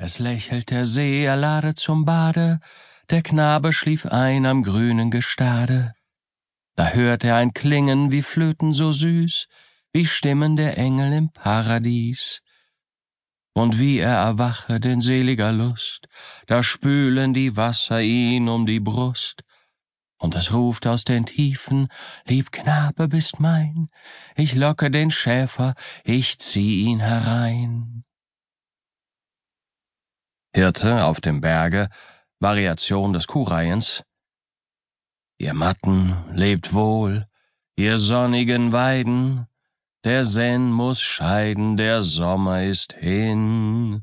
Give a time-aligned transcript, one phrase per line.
[0.00, 2.60] Es lächelt der See, er ladet zum Bade,
[3.10, 5.92] der Knabe schlief ein am grünen Gestade.
[6.76, 9.48] Da hört er ein Klingen wie Flöten so süß,
[9.92, 12.42] wie Stimmen der Engel im Paradies.
[13.54, 16.06] Und wie er erwache in seliger Lust,
[16.46, 19.42] da spülen die Wasser ihn um die Brust,
[20.18, 21.88] und es ruft aus den Tiefen,
[22.24, 23.88] Lieb Knabe bist mein,
[24.36, 25.74] ich locke den Schäfer,
[26.04, 28.04] ich zieh ihn herein.
[30.58, 31.88] Hirte auf dem Berge,
[32.40, 34.02] Variation des Kuhreihens.
[35.38, 37.28] Ihr Matten lebt wohl,
[37.76, 39.46] ihr sonnigen Weiden,
[40.02, 44.02] der Senn muss scheiden, der Sommer ist hin.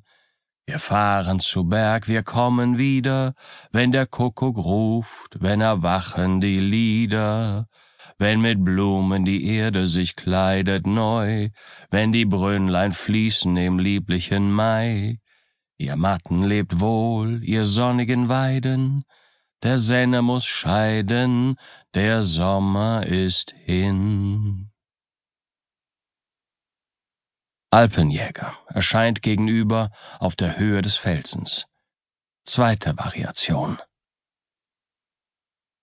[0.65, 3.33] Wir fahren zu Berg, wir kommen wieder,
[3.73, 7.67] wenn der Kuckuck ruft, wenn erwachen die Lieder,
[8.17, 11.49] wenn mit Blumen die Erde sich kleidet neu,
[11.89, 15.19] wenn die Brünnlein fließen im lieblichen Mai.
[15.77, 19.03] Ihr Matten lebt wohl, ihr sonnigen Weiden,
[19.61, 21.57] der Senne muss scheiden,
[21.93, 24.71] der Sommer ist hin.
[27.71, 31.65] Alpenjäger erscheint gegenüber auf der Höhe des Felsens.
[32.45, 33.79] Zweite Variation.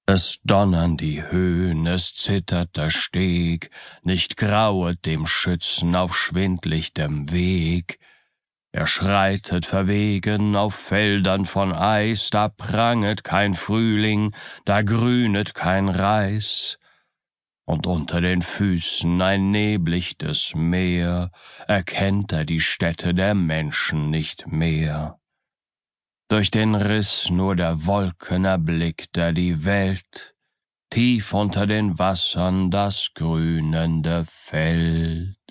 [0.07, 3.71] Es donnern die Höhen, es zittert der Steg,
[4.03, 7.99] nicht grauet dem Schützen auf schwindlichtem Weg,
[8.73, 14.33] er schreitet verwegen auf Feldern von Eis, da pranget kein Frühling,
[14.65, 16.79] da grünet kein Reis.
[17.67, 21.31] Und unter den Füßen ein neblichtes Meer,
[21.69, 25.19] erkennt er die Städte der Menschen nicht mehr.
[26.29, 30.35] Durch den Riss nur der Wolken erblickt er die Welt,
[30.89, 35.42] tief unter den Wassern das grünende Feld.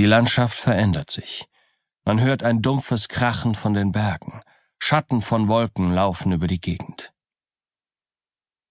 [0.00, 1.46] Die Landschaft verändert sich.
[2.06, 4.40] Man hört ein dumpfes Krachen von den Bergen.
[4.78, 7.12] Schatten von Wolken laufen über die Gegend.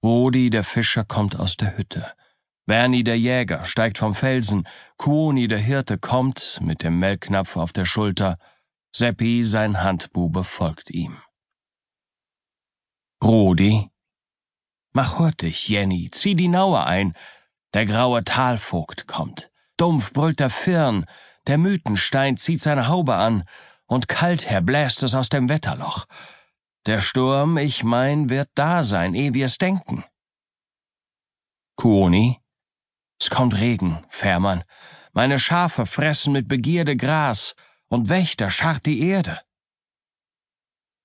[0.04, 2.12] Rodi, der Fischer, kommt aus der Hütte.
[2.66, 4.68] Bernie, der Jäger, steigt vom Felsen.
[4.98, 8.40] Kuoni, der Hirte, kommt mit dem Melknapf auf der Schulter.
[8.92, 11.16] Seppi, sein Handbube, folgt ihm.
[13.24, 13.88] Rudi.
[14.94, 17.14] Mach hurtig, Jenny, zieh die Naue ein.
[17.76, 19.52] Der graue Talvogt kommt.
[19.80, 21.06] Dumpf brüllt der Firn,
[21.50, 23.44] der Mythenstein zieht seine Haube an,
[23.88, 26.06] und kalt bläst es aus dem Wetterloch.
[26.86, 30.06] Der Sturm, ich mein, wird da sein, eh wir's denken.
[31.76, 32.40] Kuoni?
[33.20, 34.64] Es kommt Regen, Fährmann.
[35.12, 37.56] Meine Schafe fressen mit Begierde Gras,
[37.88, 39.42] und Wächter scharrt die Erde.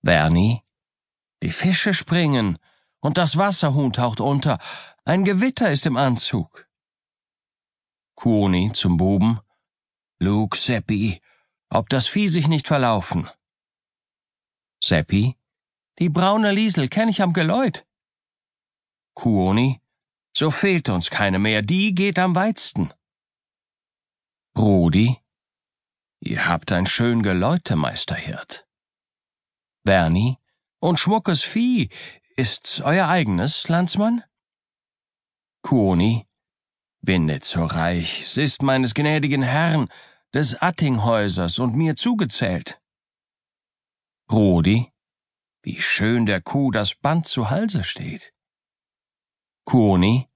[0.02, 0.62] Bernie?
[1.42, 2.58] Die Fische springen,
[3.00, 4.58] und das Wasserhuhn taucht unter.
[5.06, 6.68] Ein Gewitter ist im Anzug.
[8.14, 9.40] Kuoni zum Buben.
[10.24, 11.20] Luke, Seppi,
[11.68, 13.28] ob das Vieh sich nicht verlaufen.
[14.82, 15.36] Seppi,
[15.98, 17.86] die braune Liesel kenn ich am Geläut.
[19.14, 19.82] Kuoni,
[20.34, 22.94] so fehlt uns keine mehr, die geht am weitsten.
[24.56, 25.18] Rudi,
[26.20, 28.66] ihr habt ein schön Geläute, Meisterhirt.
[29.84, 30.38] Bernie,
[30.80, 31.90] und schmuckes Vieh,
[32.34, 34.24] ist's euer eigenes, Landsmann?
[35.60, 36.26] Kuoni,
[37.02, 39.90] bin nicht so reich, s ist meines gnädigen Herrn,
[40.34, 42.82] des Attinghäusers und mir zugezählt.
[44.30, 44.92] Rudi,
[45.62, 48.34] wie schön der Kuh das Band zu Halse steht.
[49.64, 50.28] Koni,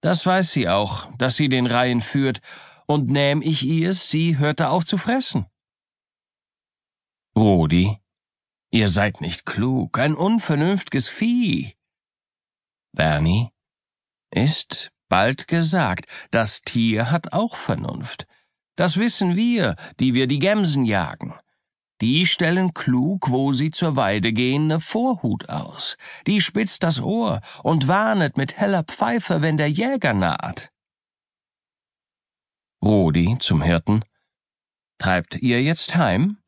[0.00, 2.40] das weiß sie auch, dass sie den Reihen führt,
[2.86, 5.46] und nähm ich ihr's, sie hörte auf zu fressen.
[7.34, 7.98] Rudi,
[8.70, 11.74] ihr seid nicht klug, ein unvernünftges Vieh.
[12.92, 13.50] Bernie,
[14.30, 18.26] ist bald gesagt, das Tier hat auch Vernunft.
[18.76, 21.34] Das wissen wir, die wir die Gemsen jagen.
[22.00, 25.96] Die stellen klug, wo sie zur Weide gehen, ne Vorhut aus.
[26.26, 30.72] Die spitzt das Ohr und warnet mit heller Pfeife, wenn der Jäger naht.
[32.82, 34.04] Rudi zum Hirten.
[34.98, 36.38] Treibt ihr jetzt heim?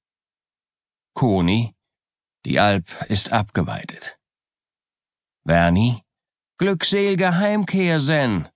[1.14, 1.74] Koni.
[2.44, 4.18] Die Alp ist abgeweidet.
[5.44, 6.02] Werni.
[6.58, 8.48] Glücksel'ge Heimkehr, Sen.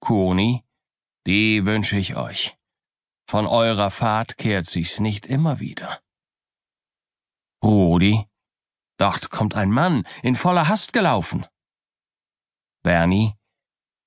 [0.00, 0.64] Koni,
[1.26, 2.56] die wünsche ich euch.
[3.26, 6.00] Von eurer Fahrt kehrt sich's nicht immer wieder.
[7.62, 8.26] Rudi,
[8.98, 11.46] dort kommt ein Mann in voller Hast gelaufen.
[12.82, 13.34] Bernie,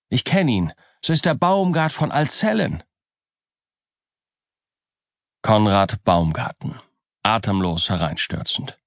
[0.10, 2.84] ich kenn ihn, es ist der Baumgart von Alzellen.
[5.42, 6.80] Konrad Baumgarten,
[7.24, 8.80] atemlos hereinstürzend.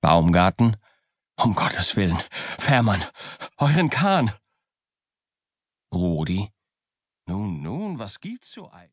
[0.00, 0.76] Baumgarten,
[1.36, 3.04] um Gottes Willen, Fährmann,
[3.58, 4.32] euren Kahn.
[5.92, 6.53] Rudi,
[7.26, 8.82] nun, nun, was gibt's so ein?